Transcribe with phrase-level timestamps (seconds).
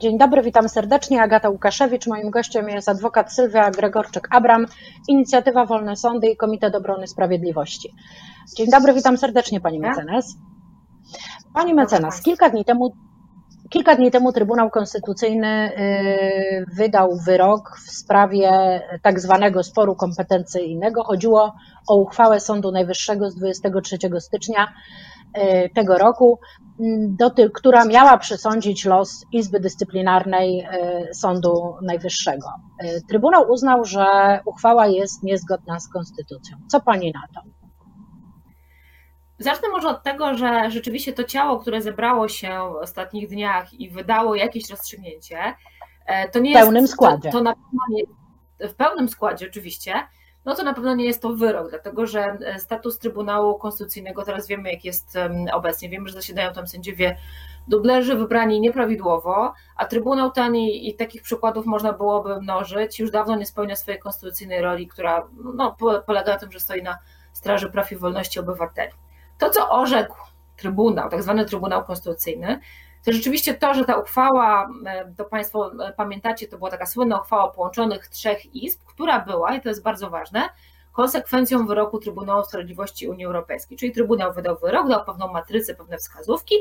[0.00, 1.22] Dzień dobry, witam serdecznie.
[1.22, 2.06] Agata Łukaszewicz.
[2.06, 4.66] Moim gościem jest adwokat Sylwia Gregorczyk-Abram,
[5.08, 7.92] Inicjatywa Wolne Sądy i Komitet Obrony Sprawiedliwości.
[8.56, 10.36] Dzień dobry, witam serdecznie Pani mecenas.
[11.54, 12.92] Pani mecenas, kilka dni temu
[13.70, 21.04] Kilka dni temu Trybunał Konstytucyjny y, wydał wyrok w sprawie tak zwanego sporu kompetencyjnego.
[21.04, 21.54] Chodziło
[21.88, 24.68] o uchwałę Sądu Najwyższego z 23 stycznia
[25.74, 26.38] tego roku,
[27.38, 30.68] y, która miała przesądzić los Izby Dyscyplinarnej
[31.12, 32.46] Sądu Najwyższego.
[33.08, 36.56] Trybunał uznał, że uchwała jest niezgodna z konstytucją.
[36.68, 37.48] Co pani na to?
[39.38, 43.90] Zacznę może od tego, że rzeczywiście to ciało, które zebrało się w ostatnich dniach i
[43.90, 45.38] wydało jakieś rozstrzygnięcie,
[46.32, 47.30] to nie w pełnym jest, składzie.
[47.30, 48.02] To, to na pewno nie,
[48.68, 49.94] w pełnym składzie oczywiście,
[50.50, 54.46] no to na pewno nie jest to wyrok, dlatego że e, status Trybunału Konstytucyjnego teraz
[54.46, 55.18] wiemy, jak jest
[55.52, 55.88] obecnie.
[55.88, 57.16] Wiemy, że zasiadają tam sędziowie
[57.68, 63.36] dublerzy wybrani nieprawidłowo, a Trybunał ten i, i takich przykładów można byłoby mnożyć, już dawno
[63.36, 66.98] nie spełnia swojej konstytucyjnej roli, która no, polega na tym, że stoi na
[67.32, 68.92] straży praw i wolności obywateli.
[69.38, 70.16] To, co orzekł
[70.56, 72.60] Trybunał, tak zwany Trybunał Konstytucyjny,
[73.04, 77.20] to rzeczywiście to, że ta uchwała, e, to Państwo e, pamiętacie, to była taka słynna
[77.20, 80.48] uchwała połączonych trzech izb, która była, i to jest bardzo ważne,
[80.92, 83.78] konsekwencją wyroku Trybunału Sprawiedliwości Unii Europejskiej.
[83.78, 86.54] Czyli Trybunał wydał wyrok, dał pewną matrycę, pewne wskazówki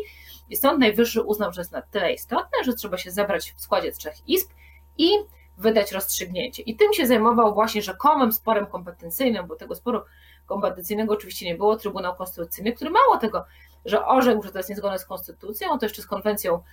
[0.50, 3.92] i Sąd Najwyższy uznał, że jest na tyle istotne, że trzeba się zebrać w składzie
[3.92, 4.50] trzech izb
[4.98, 5.10] i
[5.58, 6.64] wydać rozstrzygnięcie.
[6.64, 10.02] I tym się zajmował właśnie rzekomym sporem kompetencyjnym, bo tego sporu
[10.46, 13.46] kompetencyjnego oczywiście nie było, Trybunał Konstytucyjny, który mało tego,
[13.86, 16.64] że orzekł, że to jest niezgodne z konstytucją, to jeszcze z konwencją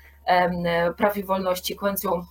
[0.96, 2.26] praw i wolności, konwencją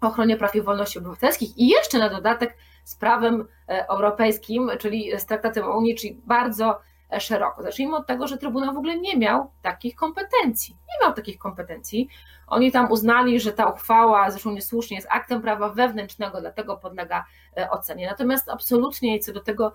[0.00, 5.26] ochronie praw i wolności obywatelskich i jeszcze na dodatek z prawem e, europejskim, czyli z
[5.26, 6.80] traktatem o Unii, czyli bardzo
[7.12, 7.62] e, szeroko.
[7.62, 10.76] Zacznijmy od tego, że Trybunał w ogóle nie miał takich kompetencji.
[10.88, 12.08] Nie miał takich kompetencji.
[12.46, 17.24] Oni tam uznali, że ta uchwała, zresztą niesłusznie, jest aktem prawa wewnętrznego, dlatego podlega
[17.56, 18.06] e, ocenie.
[18.06, 19.74] Natomiast absolutnie co do tego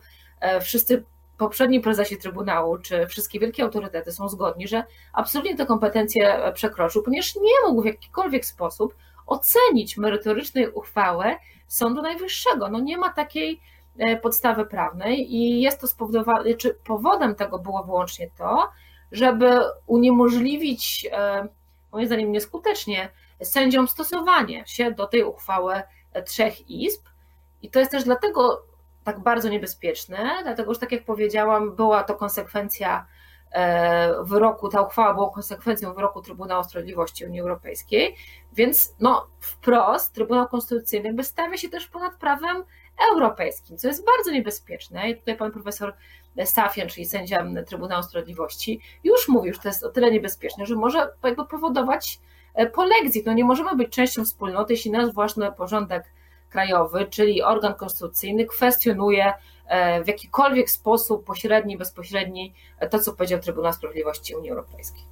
[0.61, 1.05] wszyscy
[1.37, 7.35] poprzedni prezesi Trybunału, czy wszystkie wielkie autorytety są zgodni, że absolutnie te kompetencje przekroczył, ponieważ
[7.35, 11.35] nie mógł w jakikolwiek sposób ocenić merytorycznej uchwałę
[11.67, 12.69] Sądu Najwyższego.
[12.69, 13.61] No nie ma takiej
[13.97, 18.69] e, podstawy prawnej i jest to spowodowane, czy powodem tego było wyłącznie to,
[19.11, 21.47] żeby uniemożliwić, e,
[21.91, 23.09] moim zdaniem nieskutecznie,
[23.43, 25.81] sędziom stosowanie się do tej uchwały
[26.25, 27.01] trzech izb.
[27.61, 28.65] I to jest też dlatego
[29.03, 33.05] tak bardzo niebezpieczne, dlatego że tak jak powiedziałam, była to konsekwencja
[33.51, 38.15] e, wyroku, ta uchwała była konsekwencją wyroku Trybunału Sprawiedliwości Unii Europejskiej,
[38.53, 42.63] więc no wprost Trybunał Konstytucyjny wystawia się też ponad prawem
[43.11, 45.09] europejskim, co jest bardzo niebezpieczne.
[45.09, 45.93] I tutaj pan profesor
[46.45, 51.09] Safian, czyli sędzia Trybunału Sprawiedliwości, już mówił, że to jest o tyle niebezpieczne, że może
[51.23, 52.19] jakby powodować
[52.53, 53.25] e, polexit.
[53.25, 56.03] No nie możemy być częścią wspólnoty, jeśli nasz własny porządek
[56.53, 59.33] krajowy, czyli organ konstytucyjny, kwestionuje
[59.67, 62.53] e, w jakikolwiek sposób, pośredni, bezpośredni,
[62.89, 65.03] to, co powiedział Trybunał Sprawiedliwości Unii Europejskiej.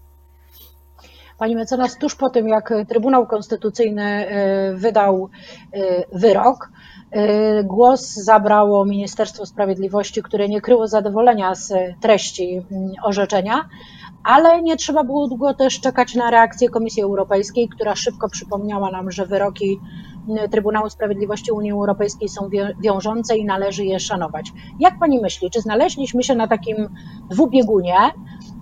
[1.38, 5.30] Pani mecenas, tuż po tym, jak Trybunał Konstytucyjny e, wydał
[5.74, 6.70] e, wyrok,
[7.64, 12.62] głos zabrało Ministerstwo Sprawiedliwości, które nie kryło zadowolenia z treści
[13.04, 13.70] orzeczenia,
[14.24, 19.12] ale nie trzeba było długo też czekać na reakcję Komisji Europejskiej, która szybko przypomniała nam,
[19.12, 19.80] że wyroki
[20.52, 22.50] Trybunału Sprawiedliwości Unii Europejskiej są
[22.84, 24.52] wiążące i należy je szanować.
[24.80, 26.90] Jak pani myśli, czy znaleźliśmy się na takim
[27.30, 27.96] dwubiegunie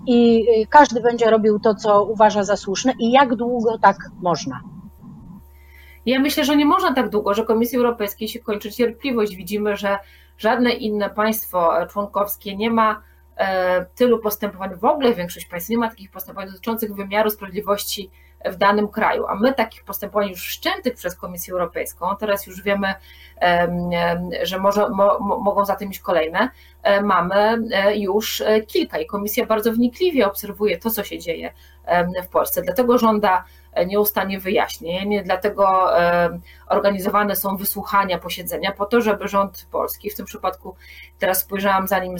[0.06, 4.60] i y, każdy będzie robił to, co uważa za słuszne i jak długo tak można?
[6.06, 9.36] Ja myślę, że nie można tak długo, że Komisji Europejskiej się kończy cierpliwość.
[9.36, 9.98] Widzimy, że
[10.38, 13.02] żadne inne państwo członkowskie nie ma
[13.36, 18.10] e, tylu postępowań, w ogóle większość państw nie ma takich postępowań dotyczących wymiaru sprawiedliwości
[18.44, 19.26] w danym kraju.
[19.26, 22.94] A my takich postępowań już wszczętych przez Komisję Europejską, teraz już wiemy,
[24.42, 26.48] że może, mo, mogą za tym iść kolejne,
[26.82, 31.52] e, mamy e, już e, kilka i Komisja bardzo wnikliwie obserwuje to, co się dzieje
[32.24, 32.62] w Polsce.
[32.62, 33.44] Dlatego żąda
[33.86, 35.90] nieustannie wyjaśnień, dlatego
[36.66, 40.76] organizowane są wysłuchania, posiedzenia po to, żeby rząd polski, w tym przypadku
[41.18, 42.16] teraz spojrzałam zanim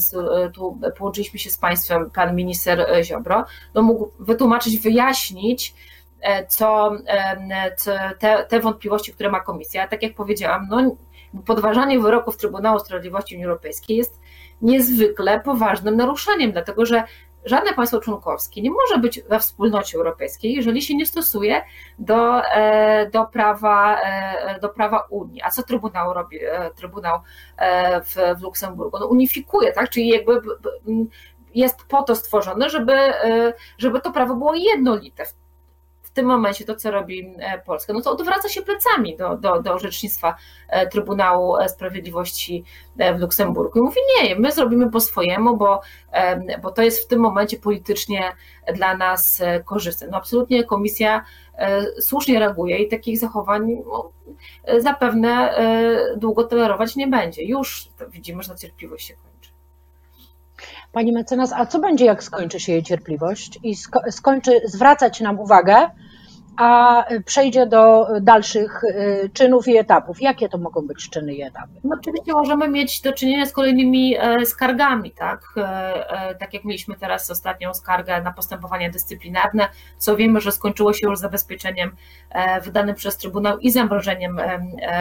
[0.55, 5.75] tu połączyliśmy się z państwem, pan minister Ziobro, no mógł wytłumaczyć, wyjaśnić,
[6.21, 7.71] E, co, e,
[8.19, 9.89] te, te wątpliwości, które ma komisja.
[9.89, 10.97] Tak jak powiedziałam, no,
[11.47, 14.21] podważanie wyroków Trybunału Sprawiedliwości Unii Europejskiej jest
[14.63, 17.03] niezwykle poważnym naruszeniem, dlatego że
[17.45, 21.63] żadne państwo członkowskie nie może być we wspólnocie europejskiej, jeżeli się nie stosuje
[21.99, 24.01] do, e, do, prawa,
[24.61, 25.43] do prawa Unii.
[25.43, 26.39] A co Trybunał robi?
[26.75, 27.21] Trybunał
[28.05, 28.99] w, w Luksemburgu?
[28.99, 29.91] No unifikuje, tak?
[29.91, 30.41] Czyli jakby
[31.55, 32.99] jest po to stworzone, żeby,
[33.79, 35.35] żeby to prawo było jednolite w
[36.13, 37.35] tym momencie to, co robi
[37.67, 40.37] Polska, no to odwraca się plecami do, do, do orzecznictwa
[40.91, 42.65] Trybunału Sprawiedliwości
[42.97, 45.81] w Luksemburgu i mówi nie, my zrobimy po swojemu, bo,
[46.63, 48.33] bo to jest w tym momencie politycznie
[48.75, 50.09] dla nas korzystne.
[50.11, 51.25] No absolutnie komisja
[52.01, 54.13] słusznie reaguje i takich zachowań no,
[54.79, 55.55] zapewne
[56.17, 57.45] długo tolerować nie będzie.
[57.45, 59.50] Już widzimy, że ta cierpliwość się kończy.
[60.93, 63.77] Pani mecenas, a co będzie, jak skończy się jej cierpliwość i
[64.11, 65.91] skończy zwracać nam uwagę
[66.57, 70.23] a przejdzie do dalszych y, czynów i etapów.
[70.23, 71.73] Jakie to mogą być czyny i etapy?
[71.85, 75.41] No, oczywiście możemy mieć do czynienia z kolejnymi e, skargami, tak?
[75.57, 75.61] E,
[76.11, 79.69] e, tak jak mieliśmy teraz ostatnią skargę na postępowania dyscyplinarne,
[79.99, 81.91] co wiemy, że skończyło się już zabezpieczeniem
[82.63, 84.41] wydanym przez Trybunał i zamrożeniem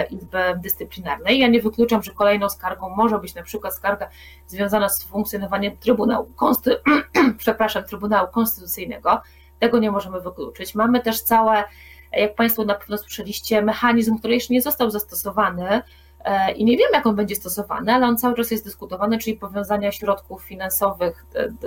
[0.09, 1.39] Izby Dyscyplinarnej.
[1.39, 4.09] Ja nie wykluczam, że kolejną skargą może być na przykład skarga
[4.47, 6.75] związana z funkcjonowaniem Trybunału, Konsty...
[7.37, 9.21] przepraszam, Trybunału Konstytucyjnego,
[9.59, 10.75] tego nie możemy wykluczyć.
[10.75, 11.63] Mamy też całe,
[12.11, 15.81] jak Państwo na pewno słyszeliście, mechanizm, który jeszcze nie został zastosowany
[16.23, 19.37] e, i nie wiem, jak on będzie stosowany, ale on cały czas jest dyskutowany, czyli
[19.37, 21.25] powiązania środków finansowych,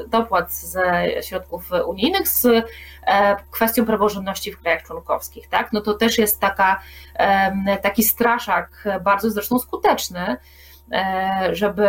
[0.08, 2.62] dopłat ze środków unijnych z e,
[3.50, 5.48] kwestią praworządności w krajach członkowskich.
[5.48, 5.72] Tak?
[5.72, 6.80] No to też jest taka,
[7.82, 10.36] taki straszak, bardzo zresztą skuteczny,
[11.52, 11.86] żeby,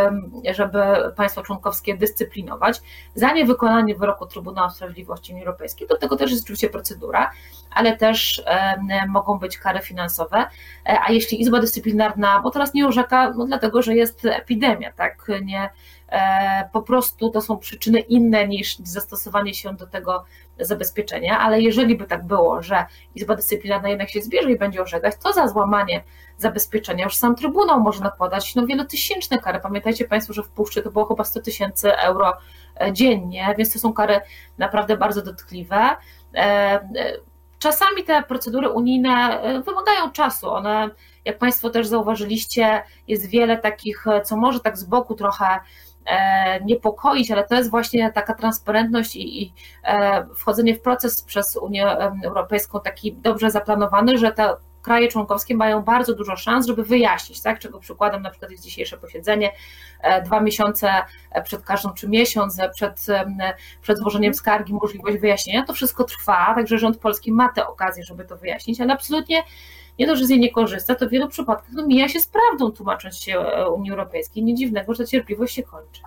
[0.54, 0.78] żeby
[1.16, 2.80] państwa członkowskie dyscyplinować.
[3.14, 7.30] Za niewykonanie wyroku Trybunału Sprawiedliwości Unii Europejskiej, do tego też jest oczywiście procedura,
[7.70, 10.46] ale też e, mogą być kary finansowe.
[10.86, 15.28] E, a jeśli Izba Dyscyplinarna, bo teraz nie orzeka, no dlatego, że jest epidemia, tak,
[15.42, 15.70] nie,
[16.72, 20.24] po prostu to są przyczyny inne niż zastosowanie się do tego
[20.60, 25.14] zabezpieczenia, ale jeżeli by tak było, że Izba Dyscyplinarna jednak się zbierze i będzie orzekać,
[25.22, 26.04] to za złamanie
[26.38, 29.60] zabezpieczenia już sam Trybunał może nakładać no, wielotysięczne kary.
[29.60, 32.32] Pamiętajcie Państwo, że w Puszczy to było chyba 100 tysięcy euro
[32.80, 34.20] e, dziennie, więc to są kary
[34.58, 35.76] naprawdę bardzo dotkliwe.
[35.76, 36.80] E, e,
[37.58, 40.50] czasami te procedury unijne wymagają czasu.
[40.50, 40.90] One,
[41.24, 45.46] jak Państwo też zauważyliście, jest wiele takich, co może tak z boku trochę
[46.64, 49.52] niepokoić, ale to jest właśnie taka transparentność i, i
[50.36, 51.86] wchodzenie w proces przez Unię
[52.24, 57.58] Europejską taki dobrze zaplanowany, że ta kraje członkowskie mają bardzo dużo szans, żeby wyjaśnić, tak?
[57.58, 59.52] czego przykładem na przykład jest dzisiejsze posiedzenie,
[60.00, 60.92] e, dwa miesiące
[61.44, 63.06] przed każdą, czy miesiąc przed,
[63.82, 68.24] przed złożeniem skargi, możliwość wyjaśnienia, to wszystko trwa, także rząd polski ma tę okazję, żeby
[68.24, 69.42] to wyjaśnić, ale absolutnie
[69.98, 72.26] nie to, że z jej nie korzysta, to w wielu przypadkach no, mija się z
[72.26, 74.42] prawdą, tłumacząc się e, Unii Europejskiej.
[74.44, 76.02] Nie dziwnego, że cierpliwość się kończy.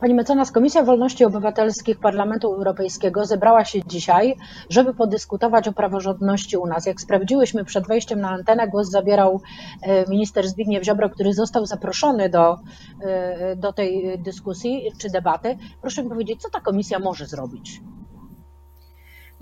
[0.00, 4.36] Pani mecenas, Komisja Wolności Obywatelskich Parlamentu Europejskiego zebrała się dzisiaj,
[4.70, 6.86] żeby podyskutować o praworządności u nas.
[6.86, 9.40] Jak sprawdziłyśmy przed wejściem na antenę, głos zabierał
[9.82, 12.56] e, minister Zbigniew Ziobro, który został zaproszony do,
[13.02, 15.56] e, do tej dyskusji czy debaty.
[15.80, 17.80] Proszę mi powiedzieć, co ta komisja może zrobić?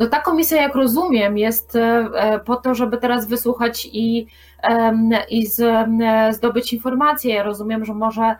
[0.03, 4.27] No ta komisja, jak rozumiem, jest e, po to, żeby teraz wysłuchać i,
[5.29, 5.47] i
[6.31, 7.35] zdobyć informacje.
[7.35, 8.37] Ja rozumiem, że może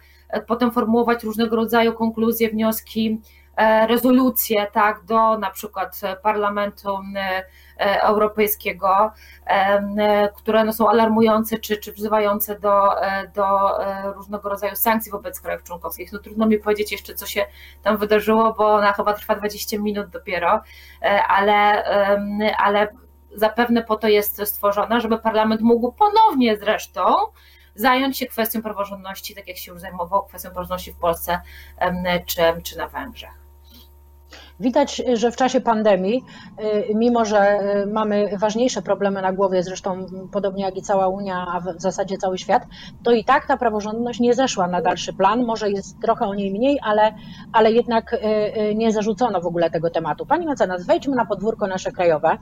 [0.47, 3.42] potem formułować różnego rodzaju konkluzje, wnioski, e,
[3.87, 9.13] rezolucje tak, do na przykład Parlamentu e, Europejskiego,
[9.47, 12.91] e, które no są alarmujące czy, czy wzywające do,
[13.35, 13.79] do
[14.15, 16.13] różnego rodzaju sankcji wobec krajów członkowskich.
[16.13, 17.47] No trudno mi powiedzieć jeszcze, co się
[17.83, 20.61] tam wydarzyło, bo ona chyba trwa 20 minut dopiero,
[21.29, 21.85] ale,
[22.59, 22.89] ale
[23.35, 27.15] zapewne po to jest stworzona, żeby parlament mógł ponownie zresztą
[27.75, 31.41] zająć się kwestią praworządności, tak jak się już zajmował kwestią praworządności w Polsce
[32.27, 33.42] czy, czy na Węgrzech.
[34.63, 36.25] Widać, że w czasie pandemii,
[36.91, 41.47] y, mimo że y, mamy ważniejsze problemy na głowie, zresztą podobnie jak i cała Unia,
[41.53, 42.63] a w zasadzie cały świat,
[43.03, 45.45] to i tak ta praworządność nie zeszła na dalszy plan.
[45.45, 47.15] Może jest trochę o niej mniej, ale,
[47.53, 50.27] ale jednak y, nie zarzucono w ogóle tego tematu.
[50.27, 52.39] Pani mecenas, wejdźmy na podwórko nasze krajowe.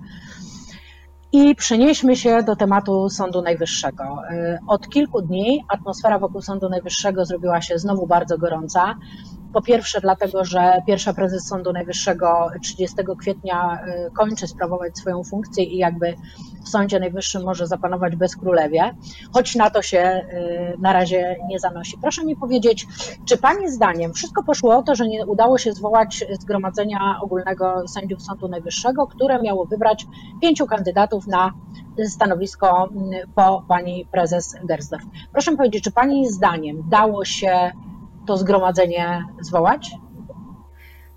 [1.32, 4.04] I przenieśmy się do tematu Sądu Najwyższego.
[4.04, 8.94] Y, od kilku dni atmosfera wokół Sądu Najwyższego zrobiła się znowu bardzo gorąca.
[9.52, 13.78] Po pierwsze, dlatego, że pierwsza prezes Sądu Najwyższego 30 kwietnia
[14.08, 16.14] y, kończy sprawować swoją funkcję i jakby
[16.64, 18.94] w Sądzie Najwyższym może zapanować bez królewie,
[19.32, 21.98] choć na to się y, na razie nie zanosi.
[22.02, 22.86] Proszę mi powiedzieć,
[23.24, 28.22] czy Pani zdaniem wszystko poszło o to, że nie udało się zwołać Zgromadzenia Ogólnego Sędziów
[28.22, 30.06] Sądu Najwyższego, które miało wybrać
[30.42, 31.52] pięciu kandydatów na
[32.08, 35.04] stanowisko mm, po Pani prezes Gersdorf?
[35.32, 37.70] Proszę mi powiedzieć, czy Pani zdaniem dało się
[38.30, 39.90] to zgromadzenie zwołać?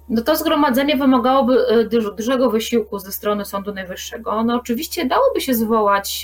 [0.10, 4.44] No to zgromadzenie wymagałoby e, dużego wysiłku ze strony Sądu Najwyższego.
[4.44, 6.24] No oczywiście dałoby się zwołać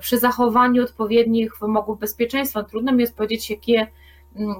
[0.00, 2.62] przy zachowaniu odpowiednich wymogów bezpieczeństwa.
[2.62, 3.86] Trudno mi jest powiedzieć, jakie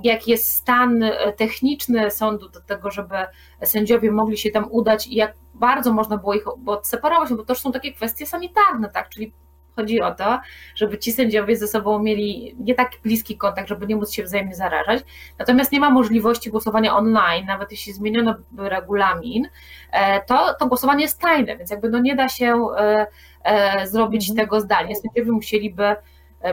[0.02, 1.04] jaki jest stan
[1.36, 3.14] techniczny sądu do tego, żeby
[3.62, 7.72] sędziowie mogli się tam udać i jak bardzo można było ich odseparować, bo to są
[7.72, 9.32] takie kwestie sanitarne, tak, czyli
[9.76, 10.40] Chodzi o to,
[10.74, 14.54] żeby ci sędziowie ze sobą mieli nie tak bliski kontakt, żeby nie móc się wzajemnie
[14.54, 15.04] zarażać.
[15.38, 19.48] Natomiast nie ma możliwości głosowania online, nawet jeśli zmieniono regulamin,
[19.92, 23.06] e, to, to głosowanie jest tajne, więc jakby no nie da się e,
[23.44, 24.46] e, zrobić mhm.
[24.46, 24.96] tego zdalnie.
[24.96, 25.96] Sędziowie musieliby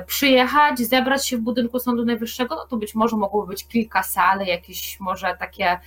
[0.05, 4.39] przyjechać, zebrać się w budynku Sądu Najwyższego, no to być może mogłoby być kilka sal,
[4.39, 5.79] jakieś może takie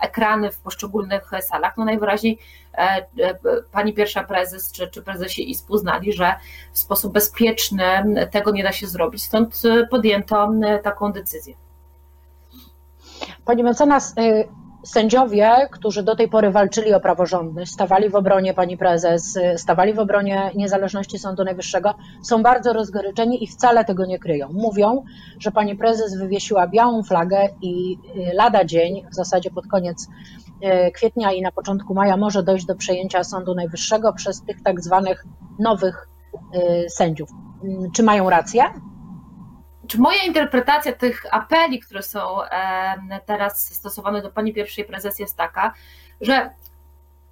[0.00, 1.76] ekrany w poszczególnych salach.
[1.76, 2.38] No najwyraźniej
[2.74, 3.06] e, e,
[3.72, 6.34] pani pierwsza prezes czy, czy prezesi ISP uznali, że
[6.72, 10.52] w sposób bezpieczny tego nie da się zrobić, stąd podjęto
[10.82, 11.54] taką decyzję.
[13.44, 14.48] Pani mecenas, y,
[14.84, 19.98] sędziowie, którzy do tej pory walczyli o praworządność, stawali w obronie pani prezes, stawali w
[19.98, 24.48] obronie niezależności Sądu Najwyższego, są bardzo rozgoryczeni i wcale tego nie kryją.
[24.52, 25.04] Mówią,
[25.38, 30.92] że pani prezes wywiesiła białą flagę i y, lada dzień, w zasadzie pod koniec y,
[30.92, 35.24] kwietnia i na początku maja może dojść do przejęcia Sądu Najwyższego przez tych tak zwanych
[35.58, 36.08] nowych
[36.54, 37.30] y, sędziów.
[37.64, 38.64] Mm, czy mają rację?
[39.90, 42.38] Czy moja interpretacja tych apeli, które są
[43.26, 45.74] teraz stosowane do pani pierwszej prezes jest taka,
[46.20, 46.50] że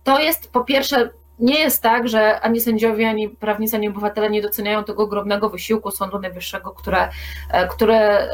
[0.05, 4.43] to jest po pierwsze nie jest tak, że ani sędziowie, ani prawnicy, ani obywatele nie
[4.43, 7.09] doceniają tego ogromnego wysiłku Sądu Najwyższego, które,
[7.51, 8.29] e, które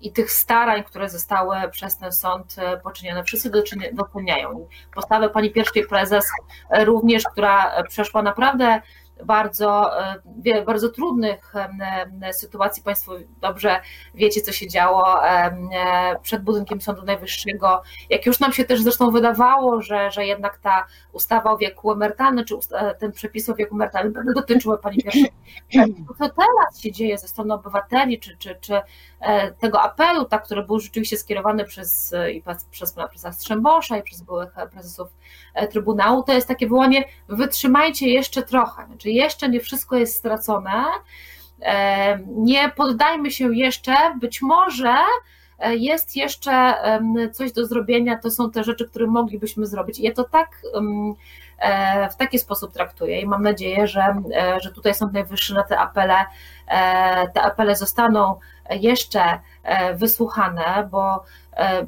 [0.00, 3.24] i tych starań, które zostały przez ten sąd e, poczynione.
[3.24, 3.50] Wszyscy
[3.92, 4.68] doceniają.
[4.94, 6.24] Postawę pani pierwszej prezes
[6.70, 8.80] e, również, która przeszła naprawdę
[9.24, 10.00] bardzo,
[10.44, 11.54] e, bardzo trudnych
[12.32, 12.82] sytuacji.
[12.82, 13.80] Państwo dobrze
[14.14, 15.56] wiecie, co się działo e,
[16.22, 17.82] przed budynkiem Sądu Najwyższego.
[18.10, 22.44] Jak już nam się też zresztą wydawało, że, że jednak ta ustawa o wieku emerytalnym,
[22.44, 25.32] czy e, ten przepis o wieku emerytalnym będą dotyczyły Pani pierwszej.
[26.08, 28.80] To, co teraz się dzieje ze strony obywateli, czy, czy, czy
[29.60, 34.54] tego apelu, tak, który był rzeczywiście skierowany przez, i przez pana prezesa i przez byłych
[34.72, 35.08] prezesów
[35.70, 38.86] Trybunału, to jest takie wołanie, wytrzymajcie jeszcze trochę.
[39.04, 40.84] Znaczy jeszcze nie wszystko jest stracone.
[41.62, 44.96] E, nie poddajmy się jeszcze, być może
[45.58, 46.74] e, jest jeszcze
[47.32, 49.98] coś do zrobienia, to są te rzeczy, które moglibyśmy zrobić.
[49.98, 50.62] Ja to tak
[51.58, 54.22] e, w taki sposób traktuję i mam nadzieję, że,
[54.62, 56.24] że tutaj Sąd Najwyższy na te apele,
[57.34, 58.40] te apele zostaną
[58.70, 59.40] jeszcze
[59.94, 61.24] wysłuchane, bo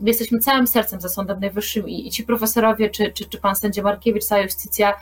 [0.01, 3.57] my jesteśmy całym sercem za Sądem Najwyższym i, i ci profesorowie, czy, czy, czy pan
[3.57, 4.95] sędzia Markiewicz, cała justycja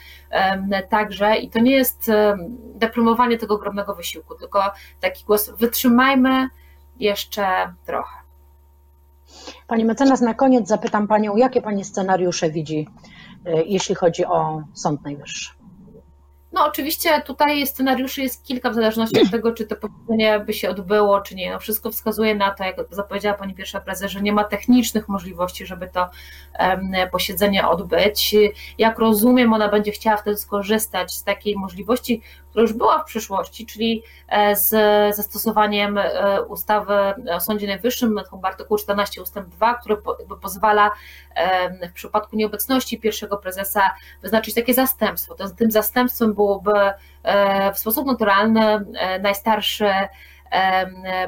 [0.88, 2.10] także i to nie jest
[2.74, 4.62] depromowanie tego ogromnego wysiłku, tylko
[5.00, 6.48] taki głos wytrzymajmy
[7.00, 8.24] jeszcze trochę.
[9.66, 12.88] Pani mecenas, na koniec zapytam Panią, jakie Pani scenariusze widzi,
[13.46, 15.63] e, jeśli chodzi o Sąd Najwyższy?
[16.54, 20.70] No oczywiście tutaj scenariuszy jest kilka w zależności od tego, czy to posiedzenie by się
[20.70, 21.50] odbyło, czy nie.
[21.50, 25.66] No wszystko wskazuje na to, jak zapowiedziała Pani pierwsza prezes, że nie ma technicznych możliwości,
[25.66, 26.08] żeby to
[27.12, 28.36] posiedzenie odbyć.
[28.78, 32.22] Jak rozumiem, ona będzie chciała wtedy skorzystać z takiej możliwości,
[32.60, 34.70] już była w przyszłości, czyli e, z
[35.16, 36.94] zastosowaniem e, ustawy
[37.32, 39.96] o Sądzie Najwyższym, chyba artykuł 14 ustęp 2, który
[40.42, 40.90] pozwala
[41.90, 45.34] w przypadku nieobecności pierwszego prezesa wyznaczyć takie zastępstwo.
[45.56, 46.72] Tym zastępstwem byłoby
[47.22, 48.84] e, w sposób naturalny
[49.22, 49.90] najstarszy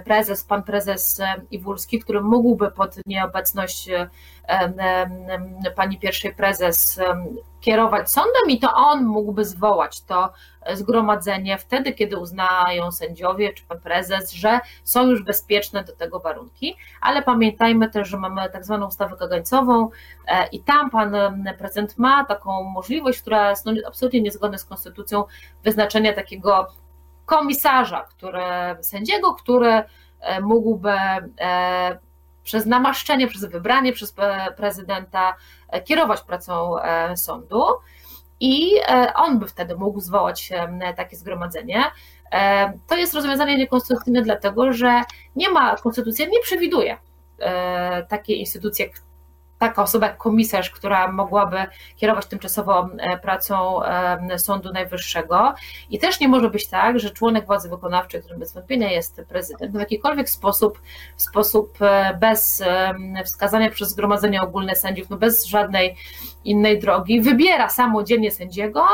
[0.05, 1.21] prezes, pan prezes
[1.51, 3.91] Iwulski, który mógłby pod nieobecność
[5.77, 7.01] pani pierwszej prezes
[7.61, 10.33] kierować sądem i to on mógłby zwołać to
[10.75, 16.77] zgromadzenie wtedy, kiedy uznają sędziowie czy pan prezes, że są już bezpieczne do tego warunki,
[17.01, 19.91] ale pamiętajmy też, że mamy tak zwaną ustawę kagańcową
[20.27, 21.17] e, i tam pan
[21.59, 25.25] prezydent ma taką możliwość, która jest no, absolutnie niezgodna z konstytucją,
[25.65, 26.67] wyznaczenia takiego
[27.27, 28.43] komisarza, który,
[28.81, 29.83] sędziego, który
[30.21, 30.93] e, mógłby
[31.41, 31.99] e,
[32.45, 34.15] przez namaszczenie, przez wybranie przez
[34.57, 35.37] prezydenta
[35.85, 36.77] kierować pracą
[37.17, 37.65] sądu
[38.41, 38.73] i
[39.15, 40.53] on by wtedy mógł zwołać
[40.97, 41.85] takie zgromadzenie.
[42.87, 45.03] To jest rozwiązanie niekonstytucyjne, dlatego że
[45.37, 46.97] nie ma, konstytucja nie przewiduje
[48.09, 49.06] takiej instytucji jak
[49.59, 51.57] taka osoba jak komisarz, która mogłaby
[51.97, 55.55] kierować tymczasowo e, pracą e, Sądu Najwyższego.
[55.91, 59.77] I też nie może być tak, że członek władzy wykonawczej, którym bez wątpienia jest prezydent,
[59.77, 60.81] w jakikolwiek sposób,
[61.17, 62.63] w sposób e, bez
[63.25, 65.97] wskazania przez Zgromadzenie Ogólne Sędziów, no bez żadnej
[66.45, 68.87] innej drogi, wybiera samodzielnie sędziego,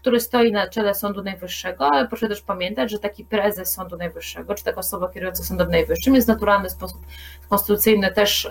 [0.00, 4.54] który stoi na czele Sądu Najwyższego, ale proszę też pamiętać, że taki prezes Sądu Najwyższego,
[4.54, 7.00] czy taka osoba kierująca Sądem Najwyższym jest w naturalny sposób
[7.48, 8.48] konstytucyjny też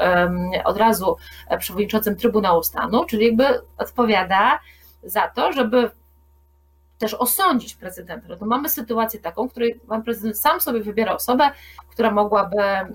[0.64, 3.46] od razu e, przewodniczącym Trybunału Stanu, czyli jakby
[3.78, 4.60] odpowiada
[5.04, 5.92] za to, żeby
[7.00, 8.28] też osądzić prezydenta.
[8.30, 11.50] No to mamy sytuację taką, w której pan prezydent sam sobie wybiera osobę,
[11.90, 12.88] która mogłaby e,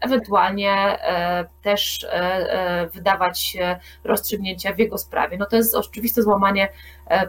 [0.00, 3.56] ewentualnie e, też e, wydawać
[4.04, 5.38] rozstrzygnięcia w jego sprawie.
[5.38, 6.68] No to jest oczywiste złamanie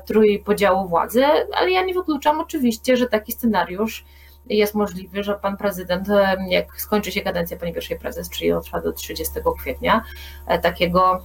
[0.05, 1.25] trójpodziału władzy,
[1.55, 4.05] ale ja nie wykluczam oczywiście, że taki scenariusz
[4.45, 6.07] jest możliwy, że pan prezydent,
[6.49, 10.03] jak skończy się kadencja pani pierwszej prezes, czyli trwa do 30 kwietnia,
[10.61, 11.23] takiego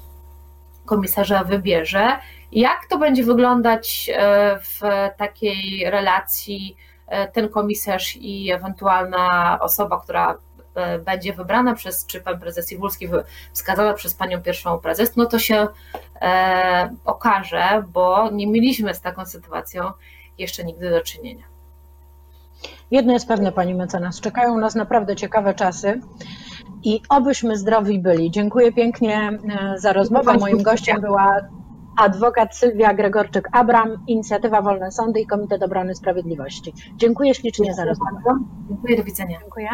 [0.89, 2.19] komisarza wybierze.
[2.53, 4.81] Jak to będzie wyglądać e, w
[5.17, 6.77] takiej relacji
[7.07, 10.39] e, ten komisarz i ewentualna osoba, która
[10.75, 13.09] e, będzie wybrana przez, czy pan prezes Iwulski
[13.53, 15.67] wskazana przez panią pierwszą prezes, no to się
[16.21, 19.91] e, okaże, bo nie mieliśmy z taką sytuacją
[20.39, 21.45] jeszcze nigdy do czynienia.
[22.91, 26.01] Jedno jest pewne, pani mecenas, czekają nas naprawdę ciekawe czasy
[26.83, 28.31] i obyśmy zdrowi byli.
[28.31, 30.39] Dziękuję pięknie e, za rozmowę.
[30.39, 31.41] Moim gościem była
[31.97, 36.73] adwokat Sylwia Gregorczyk-Abram, Inicjatywa Wolne Sądy i Komitet Obrony Sprawiedliwości.
[36.97, 38.45] Dziękuję ślicznie Dziękuję za rozmowę.
[38.69, 39.39] Dziękuję, do widzenia.
[39.41, 39.69] Dziękuję.